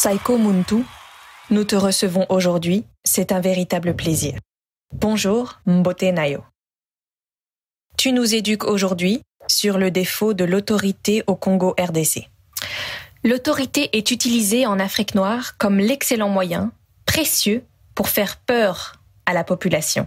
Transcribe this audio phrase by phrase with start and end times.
[0.00, 0.84] Saiko Muntu,
[1.50, 4.38] nous te recevons aujourd'hui, c'est un véritable plaisir.
[4.94, 6.44] Bonjour, Mbote Nayo.
[7.96, 12.28] Tu nous éduques aujourd'hui sur le défaut de l'autorité au Congo RDC.
[13.24, 16.70] L'autorité est utilisée en Afrique noire comme l'excellent moyen,
[17.04, 17.64] précieux,
[17.96, 20.06] pour faire peur à la population.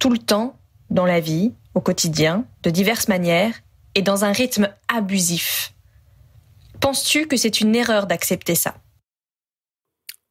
[0.00, 0.58] Tout le temps,
[0.90, 3.54] dans la vie, au quotidien, de diverses manières,
[3.94, 5.72] et dans un rythme abusif.
[6.80, 8.74] Penses-tu que c'est une erreur d'accepter ça?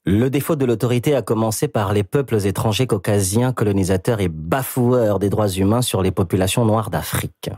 [0.09, 5.30] Le défaut de l'autorité a commencé par les peuples étrangers caucasiens, colonisateurs et bafoueurs des
[5.30, 7.52] droits humains sur les populations noires d'Afrique.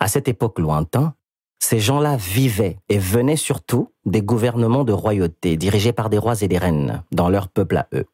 [0.00, 1.12] À cette époque lointaine,
[1.60, 6.48] ces gens-là vivaient et venaient surtout des gouvernements de royauté dirigés par des rois et
[6.48, 8.06] des reines dans leur peuple à eux.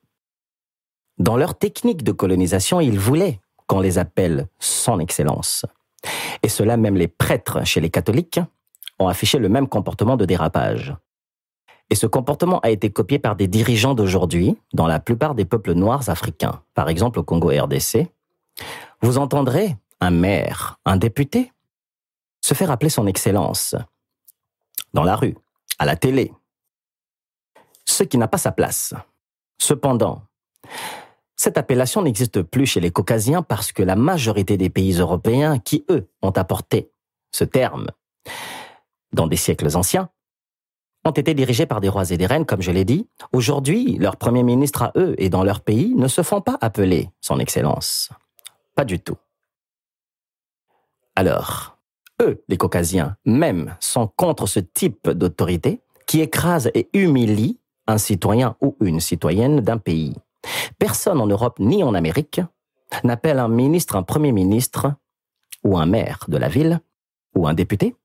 [1.18, 5.64] Dans leur technique de colonisation, ils voulaient qu'on les appelle son excellence.
[6.42, 8.40] Et cela même les prêtres chez les catholiques
[8.98, 10.94] ont affiché le même comportement de dérapage.
[11.90, 15.72] Et ce comportement a été copié par des dirigeants d'aujourd'hui dans la plupart des peuples
[15.72, 16.62] noirs africains.
[16.74, 18.08] Par exemple, au Congo RDC,
[19.00, 21.52] vous entendrez un maire, un député,
[22.40, 23.74] se faire appeler son excellence.
[24.92, 25.36] Dans la rue,
[25.78, 26.32] à la télé.
[27.84, 28.94] Ce qui n'a pas sa place.
[29.58, 30.22] Cependant,
[31.36, 35.84] cette appellation n'existe plus chez les Caucasiens parce que la majorité des pays européens qui,
[35.90, 36.90] eux, ont apporté
[37.32, 37.86] ce terme
[39.12, 40.10] dans des siècles anciens,
[41.08, 43.08] ont été dirigés par des rois et des reines, comme je l'ai dit.
[43.32, 47.10] Aujourd'hui, leurs premiers ministres à eux et dans leur pays ne se font pas appeler
[47.20, 48.10] Son Excellence.
[48.74, 49.16] Pas du tout.
[51.16, 51.78] Alors,
[52.22, 58.56] eux, les Caucasiens, même, sont contre ce type d'autorité qui écrase et humilie un citoyen
[58.60, 60.14] ou une citoyenne d'un pays.
[60.78, 62.40] Personne en Europe ni en Amérique
[63.02, 64.92] n'appelle un ministre un premier ministre
[65.64, 66.80] ou un maire de la ville
[67.34, 67.96] ou un député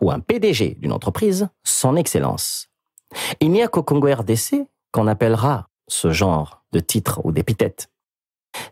[0.00, 2.68] ou un PDG d'une entreprise son excellence.
[3.40, 7.90] Il n'y a qu'au Congo RDC qu'on appellera ce genre de titre ou d'épithète.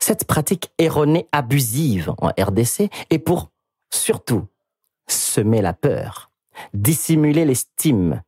[0.01, 3.51] Cette pratique erronée abusive en RDC est pour
[3.91, 4.47] surtout
[5.09, 6.31] semer la peur,
[6.73, 8.23] dissimuler l'estime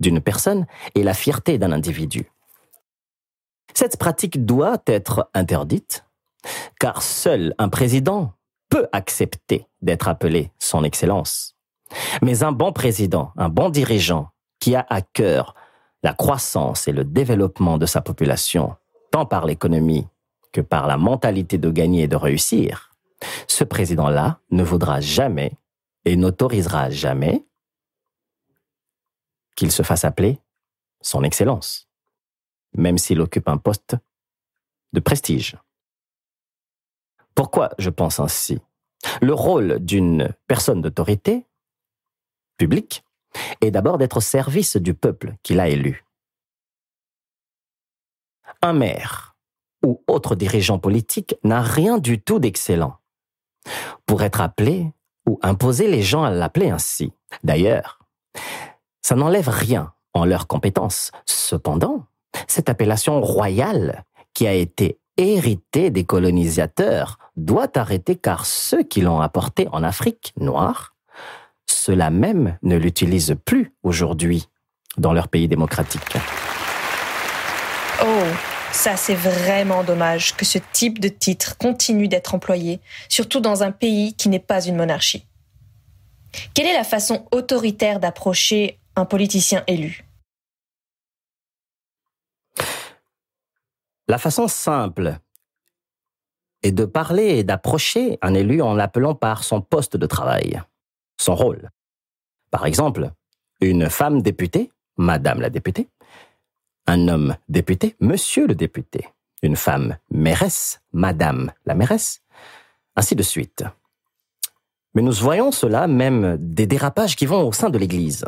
[0.00, 2.30] d'une personne et la fierté d'un individu.
[3.74, 6.04] Cette pratique doit être interdite,
[6.80, 8.32] car seul un président
[8.68, 11.55] peut accepter d'être appelé Son Excellence.
[12.22, 15.54] Mais un bon président, un bon dirigeant, qui a à cœur
[16.02, 18.76] la croissance et le développement de sa population,
[19.10, 20.06] tant par l'économie
[20.52, 22.90] que par la mentalité de gagner et de réussir,
[23.46, 25.52] ce président-là ne voudra jamais
[26.04, 27.44] et n'autorisera jamais
[29.56, 30.38] qu'il se fasse appeler
[31.00, 31.88] Son Excellence,
[32.74, 33.96] même s'il occupe un poste
[34.92, 35.56] de prestige.
[37.34, 38.58] Pourquoi je pense ainsi?
[39.20, 41.45] Le rôle d'une personne d'autorité
[42.56, 43.04] publique
[43.60, 46.04] est d'abord d'être au service du peuple qu'il a élu.
[48.62, 49.36] Un maire
[49.84, 52.96] ou autre dirigeant politique n'a rien du tout d'excellent.
[54.06, 54.92] Pour être appelé
[55.26, 57.12] ou imposer les gens à l'appeler ainsi.
[57.44, 57.98] D'ailleurs,
[59.02, 61.10] ça n'enlève rien en leurs compétences.
[61.26, 62.06] Cependant,
[62.46, 69.20] cette appellation royale qui a été héritée des colonisateurs doit arrêter car ceux qui l'ont
[69.20, 70.95] apportée en Afrique noire
[71.66, 74.46] ceux-là même ne l'utilisent plus aujourd'hui
[74.96, 76.16] dans leur pays démocratique.
[78.02, 78.24] Oh,
[78.72, 83.72] ça c'est vraiment dommage que ce type de titre continue d'être employé, surtout dans un
[83.72, 85.26] pays qui n'est pas une monarchie.
[86.54, 90.04] Quelle est la façon autoritaire d'approcher un politicien élu?
[94.08, 95.18] La façon simple
[96.62, 100.62] est de parler et d'approcher un élu en l'appelant par son poste de travail
[101.16, 101.70] son rôle.
[102.50, 103.10] Par exemple,
[103.60, 105.88] une femme députée, Madame la députée,
[106.86, 109.08] un homme député, Monsieur le député,
[109.42, 112.22] une femme mairesse, Madame la mairesse,
[112.94, 113.64] ainsi de suite.
[114.94, 118.24] Mais nous voyons cela même des dérapages qui vont au sein de l'Église.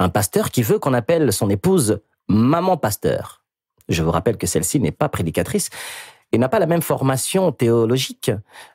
[0.00, 3.44] Un pasteur qui veut qu'on appelle son épouse maman pasteur.
[3.88, 5.70] Je vous rappelle que celle-ci n'est pas prédicatrice,
[6.32, 8.30] et n'a pas la même formation théologique,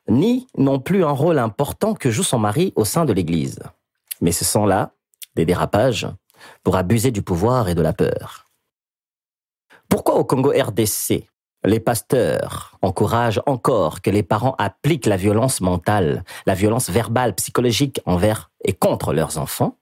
[0.09, 3.59] ni non plus un rôle important que joue son mari au sein de l'Église.
[4.21, 4.91] Mais ce sont là
[5.35, 6.07] des dérapages
[6.63, 8.49] pour abuser du pouvoir et de la peur.
[9.89, 11.27] Pourquoi au Congo RDC,
[11.63, 18.01] les pasteurs encouragent encore que les parents appliquent la violence mentale, la violence verbale, psychologique
[18.05, 19.77] envers et contre leurs enfants?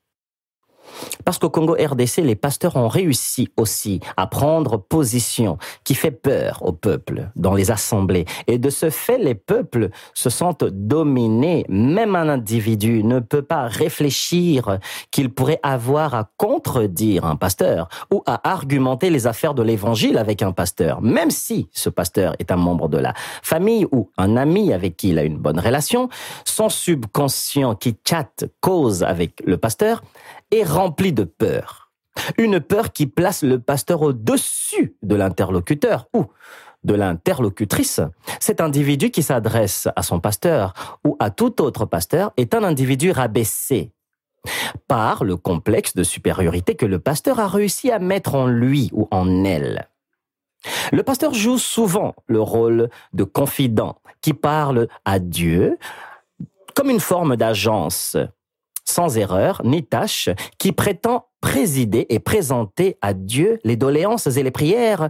[1.26, 6.60] Parce qu'au Congo RDC, les pasteurs ont réussi aussi à prendre position qui fait peur
[6.62, 8.26] au peuple dans les assemblées.
[8.48, 11.66] Et de ce fait, les peuples se sentent dominés.
[11.70, 14.80] Même un individu ne peut pas réfléchir
[15.12, 20.42] qu'il pourrait avoir à contredire un pasteur ou à argumenter les affaires de l'évangile avec
[20.42, 24.74] un pasteur, même si ce pasteur est un membre de la famille ou un ami
[24.74, 26.10] avec qui il a une bonne relation,
[26.46, 30.02] son subconscient qui chatte cause avec le pasteur
[30.54, 31.92] est rempli de peur.
[32.38, 36.28] Une peur qui place le pasteur au-dessus de l'interlocuteur ou
[36.84, 38.02] de l'interlocutrice.
[38.40, 43.12] Cet individu qui s'adresse à son pasteur ou à tout autre pasteur est un individu
[43.12, 43.92] rabaissé
[44.88, 49.08] par le complexe de supériorité que le pasteur a réussi à mettre en lui ou
[49.12, 49.88] en elle.
[50.92, 55.78] Le pasteur joue souvent le rôle de confident qui parle à Dieu
[56.76, 58.18] comme une forme d'agence
[58.86, 64.52] sans erreur ni tâche, qui prétend présider et présenter à Dieu les doléances et les
[64.52, 65.10] prières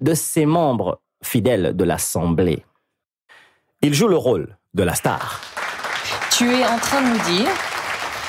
[0.00, 2.64] de ses membres fidèles de l'Assemblée.
[3.82, 5.40] Il joue le rôle de la star.
[6.30, 7.50] Tu es en train de nous dire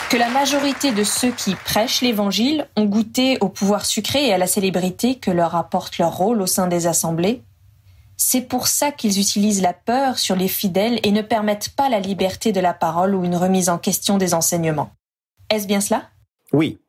[0.10, 4.38] que la majorité de ceux qui prêchent l'Évangile ont goûté au pouvoir sucré et à
[4.38, 7.42] la célébrité que leur apporte leur rôle au sein des assemblées?
[8.18, 12.00] C'est pour ça qu'ils utilisent la peur sur les fidèles et ne permettent pas la
[12.00, 14.92] liberté de la parole ou une remise en question des enseignements.
[15.50, 16.10] Est-ce bien cela?
[16.54, 16.80] Oui,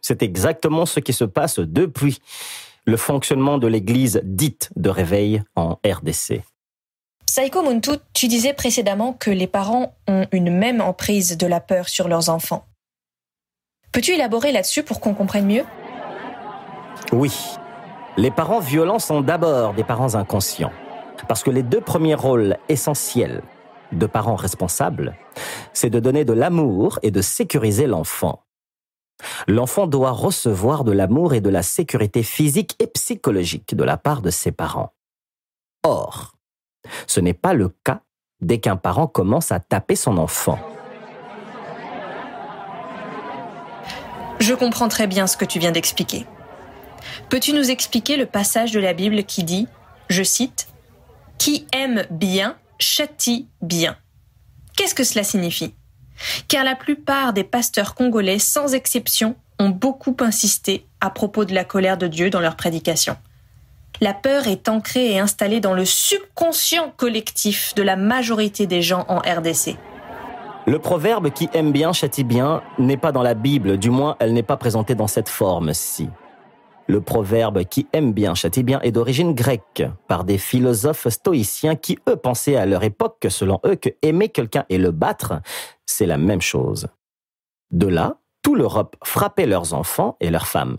[0.00, 2.20] c'est exactement ce qui se passe depuis
[2.84, 6.42] le fonctionnement de l'Église dite de réveil en RDC.
[7.28, 11.88] Saiko Muntu, tu disais précédemment que les parents ont une même emprise de la peur
[11.88, 12.64] sur leurs enfants.
[13.90, 15.64] Peux-tu élaborer là-dessus pour qu'on comprenne mieux?
[17.12, 17.32] Oui,
[18.16, 20.72] les parents violents sont d'abord des parents inconscients.
[21.28, 23.42] Parce que les deux premiers rôles essentiels
[23.92, 25.16] de parents responsables,
[25.72, 28.42] c'est de donner de l'amour et de sécuriser l'enfant.
[29.48, 34.20] L'enfant doit recevoir de l'amour et de la sécurité physique et psychologique de la part
[34.20, 34.92] de ses parents.
[35.84, 36.32] Or,
[37.06, 38.00] ce n'est pas le cas
[38.40, 40.58] dès qu'un parent commence à taper son enfant.
[44.38, 46.26] Je comprends très bien ce que tu viens d'expliquer.
[47.28, 49.68] Peux-tu nous expliquer le passage de la Bible qui dit,
[50.08, 50.68] je cite,
[51.38, 53.96] Qui aime bien châtie bien
[54.76, 55.74] Qu'est-ce que cela signifie?
[56.48, 61.64] Car la plupart des pasteurs congolais, sans exception, ont beaucoup insisté à propos de la
[61.64, 63.16] colère de Dieu dans leur prédication.
[64.00, 69.06] La peur est ancrée et installée dans le subconscient collectif de la majorité des gens
[69.08, 69.76] en RDC.
[70.66, 74.34] Le proverbe qui aime bien châtie bien n'est pas dans la Bible, du moins elle
[74.34, 76.10] n'est pas présentée dans cette forme-ci.
[76.88, 81.98] Le proverbe qui aime bien châtie bien est d'origine grecque, par des philosophes stoïciens qui,
[82.08, 85.40] eux, pensaient à leur époque, selon eux, que aimer quelqu'un et le battre,
[85.84, 86.86] c'est la même chose.
[87.72, 90.78] De là, tout l'Europe frappait leurs enfants et leurs femmes.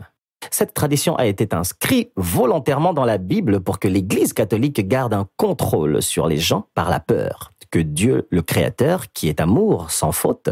[0.52, 5.28] Cette tradition a été inscrite volontairement dans la Bible pour que l'Église catholique garde un
[5.36, 10.12] contrôle sur les gens par la peur que Dieu, le Créateur, qui est amour sans
[10.12, 10.50] faute,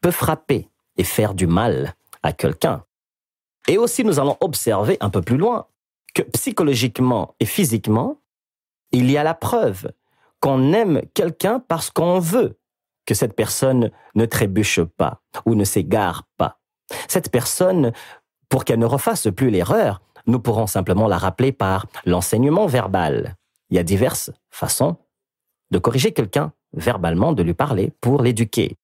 [0.00, 2.84] peut frapper et faire du mal à quelqu'un
[3.68, 5.66] et aussi, nous allons observer un peu plus loin
[6.14, 8.20] que psychologiquement et physiquement,
[8.90, 9.90] il y a la preuve
[10.40, 12.58] qu'on aime quelqu'un parce qu'on veut
[13.06, 16.58] que cette personne ne trébuche pas ou ne s'égare pas.
[17.08, 17.92] Cette personne,
[18.48, 23.36] pour qu'elle ne refasse plus l'erreur, nous pourrons simplement la rappeler par l'enseignement verbal.
[23.70, 24.96] Il y a diverses façons
[25.70, 28.76] de corriger quelqu'un verbalement, de lui parler pour l'éduquer.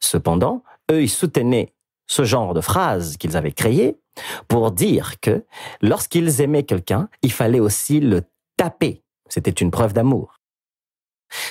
[0.00, 1.74] Cependant, eux, ils soutenaient
[2.10, 3.96] ce genre de phrase qu'ils avaient créée
[4.48, 5.46] pour dire que
[5.80, 8.22] lorsqu'ils aimaient quelqu'un, il fallait aussi le
[8.56, 9.04] taper.
[9.28, 10.40] C'était une preuve d'amour.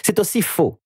[0.04, 0.82] C'est aussi faux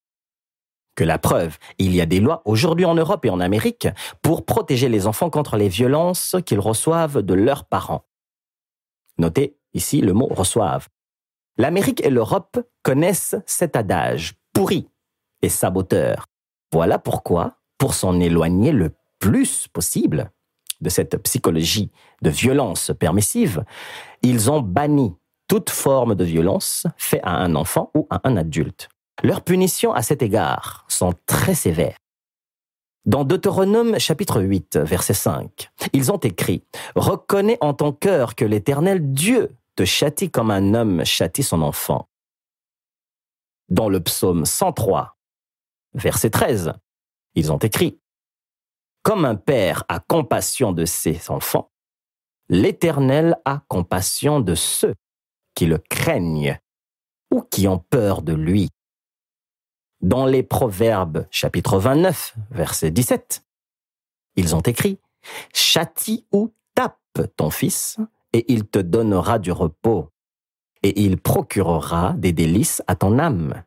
[0.96, 3.88] que la preuve, il y a des lois aujourd'hui en Europe et en Amérique
[4.22, 8.06] pour protéger les enfants contre les violences qu'ils reçoivent de leurs parents.
[9.18, 10.88] Notez ici le mot reçoivent.
[11.58, 14.88] L'Amérique et l'Europe connaissent cet adage pourri
[15.42, 16.28] et saboteur.
[16.72, 18.92] Voilà pourquoi, pour s'en éloigner le
[19.24, 20.30] plus possible,
[20.82, 21.90] de cette psychologie
[22.22, 23.64] de violence permissive,
[24.22, 25.16] ils ont banni
[25.48, 28.90] toute forme de violence faite à un enfant ou à un adulte.
[29.24, 31.96] Leurs punitions à cet égard sont très sévères.
[33.06, 36.66] Dans Deutéronome chapitre 8, verset 5, ils ont écrit
[36.96, 42.10] Reconnais en ton cœur que l'Éternel Dieu te châtie comme un homme châtie son enfant.
[43.70, 45.16] Dans le psaume 103,
[45.94, 46.74] verset 13,
[47.36, 48.02] ils ont écrit
[49.04, 51.70] comme un père a compassion de ses enfants,
[52.50, 54.96] l'Éternel a compassion de ceux
[55.56, 56.58] qui le craignent
[57.32, 58.70] ou qui ont peur de lui.
[60.02, 63.46] Dans les Proverbes chapitre 29, verset 17,
[64.36, 65.00] ils ont écrit,
[65.54, 66.98] châtie ou tape
[67.38, 67.98] ton fils,
[68.34, 70.10] et il te donnera du repos,
[70.82, 73.64] et il procurera des délices à ton âme.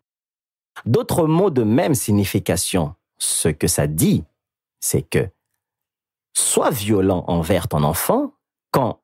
[0.85, 4.25] D'autres mots de même signification, ce que ça dit,
[4.87, 5.29] c'est que
[6.33, 8.35] sois violent envers ton enfant
[8.71, 9.03] quand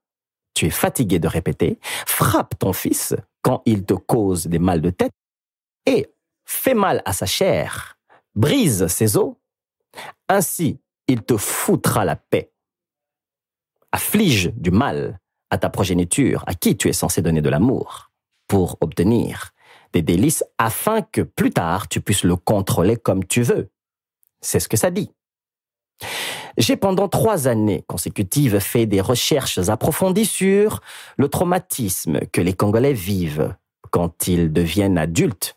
[0.54, 4.90] tu es fatigué de répéter, frappe ton fils quand il te cause des mal de
[4.90, 5.12] tête,
[5.86, 7.98] et fais mal à sa chair,
[8.36, 9.34] brise ses os,
[10.28, 12.52] ainsi il te foutra la paix.
[13.90, 15.18] Afflige du mal
[15.50, 18.12] à ta progéniture, à qui tu es censé donner de l'amour,
[18.46, 19.50] pour obtenir
[19.92, 23.72] des délices afin que plus tard tu puisses le contrôler comme tu veux.
[24.40, 25.10] C'est ce que ça dit.
[26.58, 30.80] J'ai pendant trois années consécutives fait des recherches approfondies sur
[31.16, 33.54] le traumatisme que les Congolais vivent
[33.90, 35.56] quand ils deviennent adultes.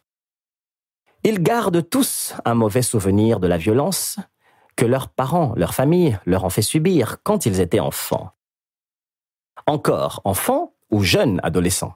[1.23, 4.17] Ils gardent tous un mauvais souvenir de la violence
[4.75, 8.31] que leurs parents, leur famille leur ont fait subir quand ils étaient enfants.
[9.67, 11.95] Encore enfants ou jeunes adolescents.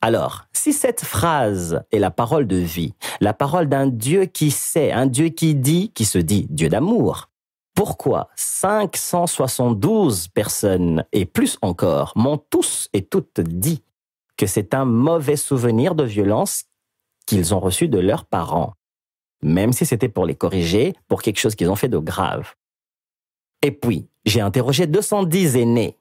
[0.00, 4.92] Alors, si cette phrase est la parole de vie, la parole d'un Dieu qui sait,
[4.92, 7.30] un Dieu qui dit, qui se dit Dieu d'amour,
[7.78, 13.84] pourquoi 572 personnes et plus encore m'ont tous et toutes dit
[14.36, 16.64] que c'est un mauvais souvenir de violence
[17.24, 18.72] qu'ils ont reçu de leurs parents,
[19.42, 22.54] même si c'était pour les corriger pour quelque chose qu'ils ont fait de grave.
[23.62, 25.96] Et puis, j'ai interrogé 210 aînés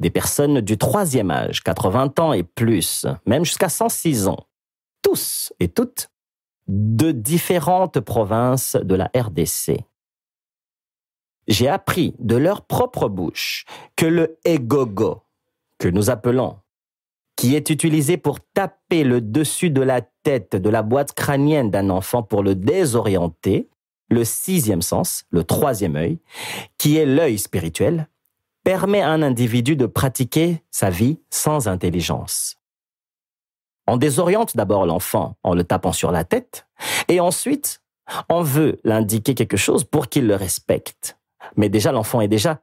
[0.00, 4.48] des personnes du troisième âge, 80 ans et plus, même jusqu'à 106 ans,
[5.02, 6.10] tous et toutes
[6.66, 9.84] de différentes provinces de la RDC.
[11.52, 15.20] J'ai appris de leur propre bouche que le egogo,
[15.78, 16.56] que nous appelons,
[17.36, 21.90] qui est utilisé pour taper le dessus de la tête de la boîte crânienne d'un
[21.90, 23.68] enfant pour le désorienter,
[24.08, 26.20] le sixième sens, le troisième œil,
[26.78, 28.08] qui est l'œil spirituel,
[28.64, 32.56] permet à un individu de pratiquer sa vie sans intelligence.
[33.86, 36.66] On désoriente d'abord l'enfant en le tapant sur la tête,
[37.08, 37.82] et ensuite,
[38.30, 41.18] on veut l'indiquer quelque chose pour qu'il le respecte.
[41.56, 42.60] Mais déjà, l'enfant est déjà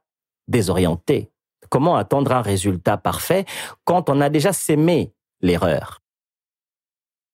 [0.48, 1.32] désorienté.
[1.70, 3.46] Comment attendre un résultat parfait
[3.84, 6.02] quand on a déjà sémé l'erreur?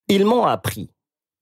[0.07, 0.91] Ils m'ont appris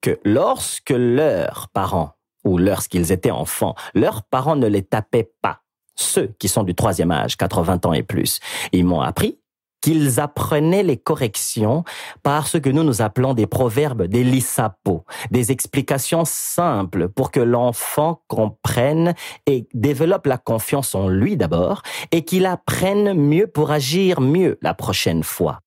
[0.01, 5.61] que lorsque leurs parents, ou lorsqu'ils étaient enfants, leurs parents ne les tapaient pas,
[5.95, 8.39] ceux qui sont du troisième âge, 80 ans et plus,
[8.71, 9.39] ils m'ont appris
[9.83, 11.83] qu'ils apprenaient les corrections
[12.23, 17.41] par ce que nous nous appelons des proverbes, des lissapos, des explications simples pour que
[17.41, 19.13] l'enfant comprenne
[19.45, 21.81] et développe la confiance en lui d'abord
[22.13, 25.59] et qu'il apprenne mieux pour agir mieux la prochaine fois.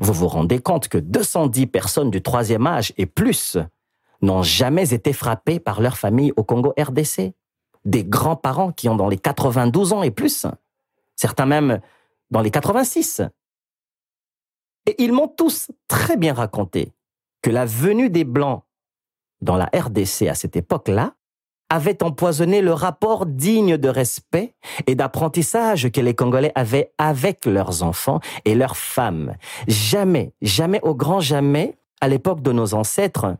[0.00, 3.58] Vous vous rendez compte que 210 personnes du troisième âge et plus
[4.22, 7.32] n'ont jamais été frappées par leur famille au Congo RDC
[7.84, 10.46] des grands-parents qui ont dans les 92 ans et plus,
[11.14, 11.80] certains même
[12.34, 13.22] dans les 86.
[14.86, 16.92] Et ils m'ont tous très bien raconté
[17.42, 18.64] que la venue des Blancs
[19.40, 21.14] dans la RDC à cette époque-là
[21.70, 24.56] avait empoisonné le rapport digne de respect
[24.88, 29.36] et d'apprentissage que les Congolais avaient avec leurs enfants et leurs femmes.
[29.68, 33.36] Jamais, jamais, au grand jamais, à l'époque de nos ancêtres,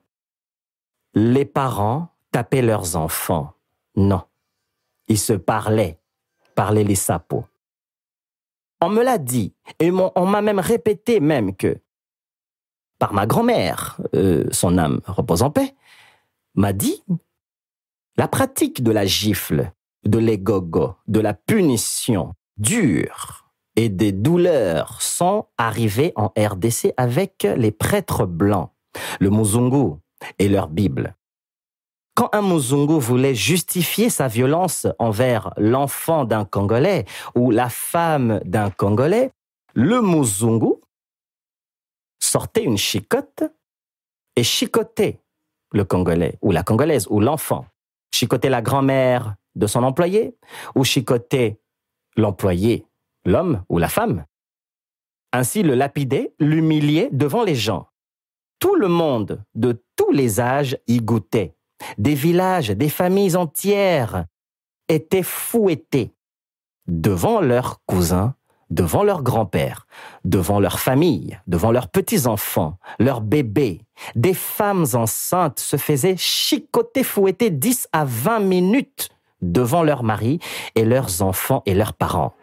[1.15, 3.55] les parents tapaient leurs enfants.
[3.97, 4.23] Non.
[5.09, 5.99] Ils se parlaient,
[6.55, 7.45] parlaient les sapos.
[8.81, 11.79] On me l'a dit, et on m'a même répété même que,
[12.99, 15.75] par ma grand-mère, euh, son âme repose en paix,
[16.55, 17.03] m'a dit,
[18.17, 19.73] la pratique de la gifle,
[20.05, 27.73] de l'égogo, de la punition dure et des douleurs sont arrivées en RDC avec les
[27.73, 28.71] prêtres blancs,
[29.19, 29.97] le Muzungu
[30.39, 31.17] et leur Bible.
[32.15, 38.71] Quand un Muzungu voulait justifier sa violence envers l'enfant d'un Congolais ou la femme d'un
[38.71, 39.33] Congolais,
[39.75, 40.75] le Muzungu
[42.21, 43.43] sortait une chicotte
[44.37, 45.21] et chicotait
[45.73, 47.67] le Congolais ou la Congolaise ou l'enfant.
[48.13, 50.37] Chicotait la grand-mère de son employé
[50.77, 51.61] ou chicotait
[52.17, 52.87] l'employé,
[53.25, 54.25] l'homme ou la femme.
[55.33, 57.89] Ainsi le lapidait, l'humiliait devant les gens.
[58.61, 61.54] Tout le monde de tous les âges y goûtait
[61.99, 64.25] des villages, des familles entières
[64.89, 66.13] étaient fouettés
[66.87, 68.35] devant leurs cousins,
[68.71, 69.87] devant leurs grands-pères,
[70.25, 73.83] devant leurs familles, devant leurs petits-enfants, leurs bébés.
[74.17, 79.11] Des femmes enceintes se faisaient chicoter, fouetter 10 à 20 minutes
[79.43, 80.41] devant leurs maris
[80.75, 82.35] et leurs enfants et leurs parents.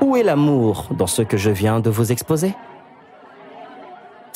[0.00, 2.54] Où est l'amour dans ce que je viens de vous exposer?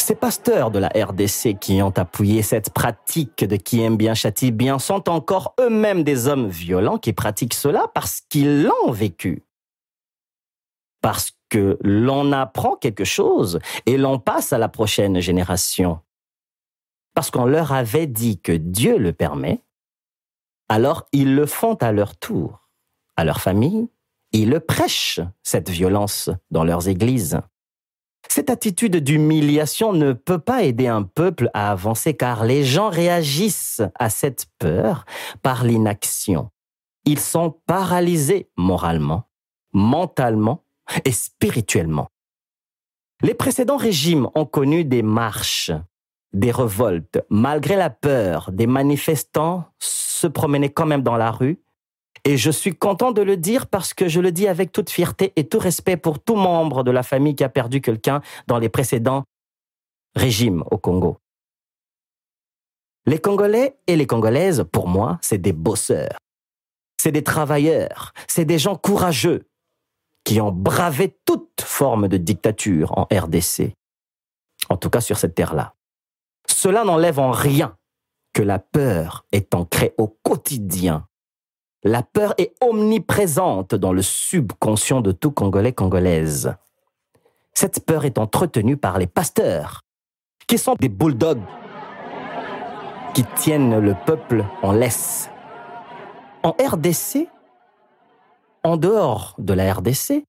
[0.07, 4.51] Ces pasteurs de la RDC qui ont appuyé cette pratique de qui aime bien châtie
[4.51, 9.45] bien sont encore eux-mêmes des hommes violents qui pratiquent cela parce qu'ils l'ont vécu.
[11.01, 16.01] Parce que l'on apprend quelque chose et l'on passe à la prochaine génération.
[17.15, 19.63] Parce qu'on leur avait dit que Dieu le permet,
[20.69, 22.69] alors ils le font à leur tour,
[23.17, 23.89] à leur famille,
[24.33, 27.41] ils le prêchent, cette violence, dans leurs églises.
[28.29, 33.83] Cette attitude d'humiliation ne peut pas aider un peuple à avancer car les gens réagissent
[33.99, 35.05] à cette peur
[35.43, 36.51] par l'inaction.
[37.05, 39.29] Ils sont paralysés moralement,
[39.73, 40.65] mentalement
[41.05, 42.09] et spirituellement.
[43.23, 45.71] Les précédents régimes ont connu des marches,
[46.33, 47.21] des révoltes.
[47.31, 51.64] Malgré la peur, des manifestants se promenaient quand même dans la rue
[52.25, 55.33] et je suis content de le dire parce que je le dis avec toute fierté
[55.37, 58.71] et tout respect pour tout membre de la famille qui a perdu quelqu'un dans les
[58.71, 59.25] précédents
[60.17, 61.19] régimes au Congo.
[63.07, 66.17] Les Congolais et les Congolaises, pour moi, c'est des bosseurs.
[66.99, 68.15] C'est des travailleurs.
[68.27, 69.47] C'est des gens courageux
[70.25, 73.75] qui ont bravé toute forme de dictature en RDC.
[74.71, 75.75] En tout cas sur cette terre-là.
[76.47, 77.77] Cela n'enlève en rien
[78.33, 81.07] que la peur est ancrée au quotidien
[81.85, 86.55] la peur est omniprésente dans le subconscient de tout Congolais congolaise.
[87.53, 89.83] Cette peur est entretenue par les pasteurs,
[90.47, 91.45] qui sont des bulldogs
[93.15, 95.31] qui tiennent le peuple en laisse.
[96.43, 97.29] En RDC,
[98.65, 100.25] en dehors de la RDC,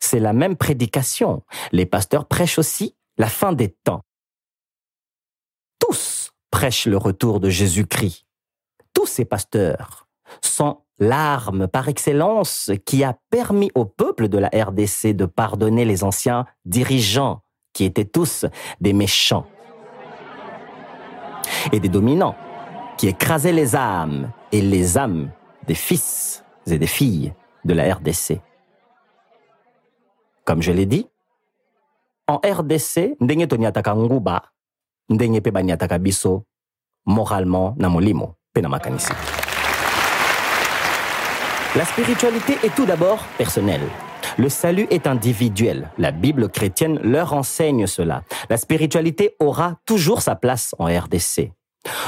[0.00, 1.44] c'est la même prédication.
[1.70, 4.00] Les pasteurs prêchent aussi la fin des temps.
[5.78, 8.26] Tous prêchent le retour de Jésus-Christ.
[8.94, 9.99] Tous ces pasteurs
[10.42, 16.04] sont l'arme par excellence qui a permis au peuple de la RDC de pardonner les
[16.04, 18.44] anciens dirigeants qui étaient tous
[18.80, 19.46] des méchants
[21.72, 22.36] et des dominants
[22.98, 25.30] qui écrasaient les âmes et les âmes
[25.66, 27.32] des fils et des filles
[27.64, 28.40] de la RDC.
[30.44, 31.06] Comme je l'ai dit,
[32.26, 33.16] en RDC,
[37.06, 37.88] moralement na.
[41.76, 43.86] La spiritualité est tout d'abord personnelle.
[44.38, 45.88] Le salut est individuel.
[45.98, 48.24] La Bible chrétienne leur enseigne cela.
[48.48, 51.52] La spiritualité aura toujours sa place en RDC.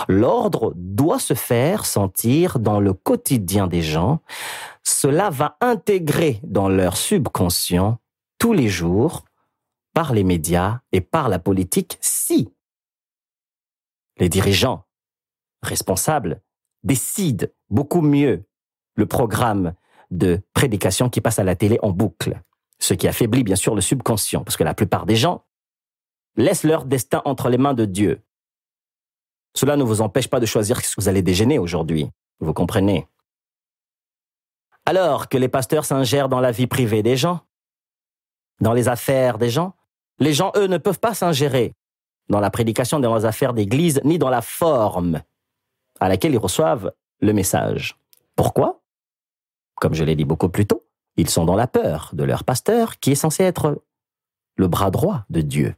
[0.09, 4.18] L'ordre doit se faire sentir dans le quotidien des gens.
[4.83, 7.98] Cela va intégrer dans leur subconscient
[8.40, 9.25] tous les jours
[9.94, 12.53] par les médias et par la politique si
[14.18, 14.87] les dirigeants
[15.62, 16.42] responsables
[16.83, 18.44] décident beaucoup mieux
[18.94, 19.74] le programme
[20.11, 22.40] de prédication qui passe à la télé en boucle,
[22.78, 25.44] ce qui affaiblit bien sûr le subconscient, parce que la plupart des gens
[26.37, 28.22] laissent leur destin entre les mains de Dieu.
[29.55, 33.07] Cela ne vous empêche pas de choisir ce que vous allez déjeuner aujourd'hui, vous comprenez?
[34.85, 37.40] Alors que les pasteurs s'ingèrent dans la vie privée des gens,
[38.61, 39.74] dans les affaires des gens,
[40.18, 41.74] les gens, eux, ne peuvent pas s'ingérer
[42.28, 45.22] dans la prédication dans les affaires d'église, ni dans la forme
[46.00, 47.96] à laquelle ils reçoivent le message.
[48.37, 48.82] Pourquoi?
[49.83, 53.01] Comme je l'ai dit beaucoup plus tôt, ils sont dans la peur de leur pasteur
[53.01, 53.83] qui est censé être
[54.55, 55.75] le bras droit de Dieu.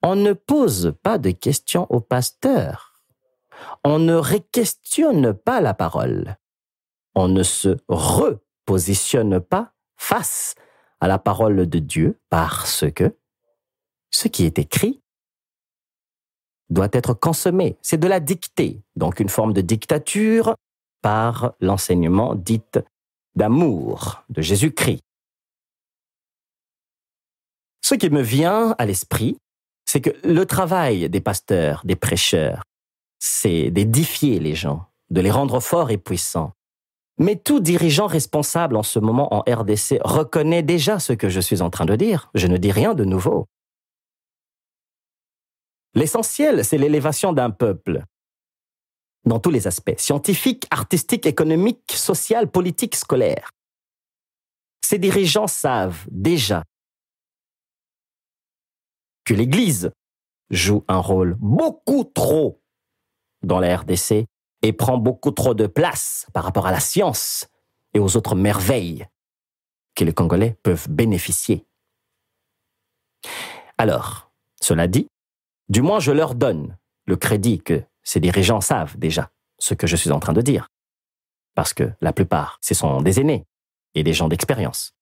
[0.00, 3.02] On ne pose pas de questions au pasteur.
[3.82, 6.36] On ne réquestionne pas la parole.
[7.16, 10.54] On ne se repositionne pas face
[11.00, 13.18] à la parole de Dieu parce que
[14.12, 15.02] ce qui est écrit
[16.68, 17.76] doit être consommé.
[17.82, 20.54] C'est de la dictée, donc une forme de dictature
[21.02, 22.62] par l'enseignement dit
[23.34, 25.02] d'amour de Jésus-Christ.
[27.82, 29.36] Ce qui me vient à l'esprit,
[29.84, 32.62] c'est que le travail des pasteurs, des prêcheurs,
[33.18, 36.52] c'est d'édifier les gens, de les rendre forts et puissants.
[37.18, 41.60] Mais tout dirigeant responsable en ce moment en RDC reconnaît déjà ce que je suis
[41.60, 42.30] en train de dire.
[42.34, 43.46] Je ne dis rien de nouveau.
[45.94, 48.04] L'essentiel, c'est l'élévation d'un peuple,
[49.24, 53.50] dans tous les aspects, scientifiques, artistiques, économiques, social, politiques, scolaires.
[54.82, 56.64] Ces dirigeants savent déjà
[59.24, 59.92] que l'Église
[60.50, 62.60] joue un rôle beaucoup trop
[63.42, 64.26] dans la RDC
[64.62, 67.46] et prend beaucoup trop de place par rapport à la science
[67.94, 69.06] et aux autres merveilles
[69.94, 71.66] que les Congolais peuvent bénéficier.
[73.78, 75.08] Alors, cela dit,
[75.68, 79.94] du moins je leur donne le crédit que ces dirigeants savent déjà ce que je
[79.94, 80.68] suis en train de dire.
[81.54, 83.46] Parce que la plupart, ce sont des aînés
[83.94, 84.96] et des gens d'expérience.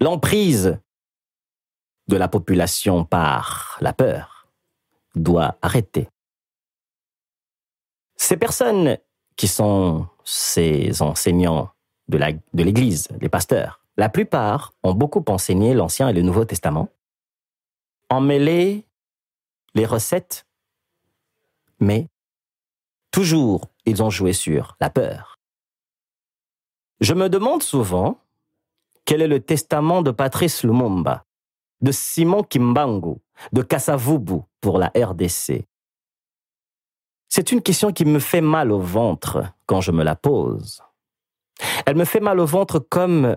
[0.00, 0.80] L'emprise
[2.08, 4.48] de la population par la peur
[5.14, 6.08] doit arrêter.
[8.16, 8.98] Ces personnes
[9.36, 11.70] qui sont ces enseignants
[12.08, 12.18] de
[12.64, 16.88] l'Église, les pasteurs, la plupart ont beaucoup enseigné l'Ancien et le Nouveau Testament,
[18.10, 18.84] emmêlé
[19.76, 20.44] les recettes,
[21.82, 22.08] mais
[23.10, 25.38] toujours ils ont joué sur la peur.
[27.00, 28.18] Je me demande souvent
[29.04, 31.24] quel est le testament de Patrice Lumumba,
[31.80, 33.16] de Simon Kimbangu,
[33.52, 35.66] de Kassavubu pour la RDC.
[37.28, 40.80] C'est une question qui me fait mal au ventre quand je me la pose.
[41.86, 43.36] Elle me fait mal au ventre comme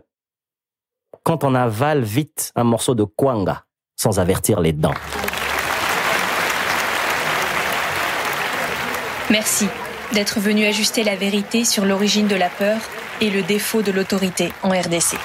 [1.23, 4.93] quand on avale vite un morceau de kwanga sans avertir les dents.
[9.31, 9.67] Merci
[10.13, 12.77] d'être venu ajuster la vérité sur l'origine de la peur
[13.21, 15.17] et le défaut de l'autorité en RDC.